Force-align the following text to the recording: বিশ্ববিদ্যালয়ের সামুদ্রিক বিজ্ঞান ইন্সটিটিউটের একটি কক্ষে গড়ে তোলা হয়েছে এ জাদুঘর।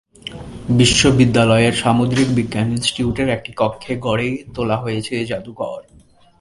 বিশ্ববিদ্যালয়ের 0.77 1.73
সামুদ্রিক 1.73 2.27
বিজ্ঞান 2.35 2.67
ইন্সটিটিউটের 2.71 3.27
একটি 3.29 3.51
কক্ষে 3.57 3.93
গড়ে 3.97 4.29
তোলা 4.55 4.77
হয়েছে 4.77 5.11
এ 5.21 5.23
জাদুঘর। 5.25 5.81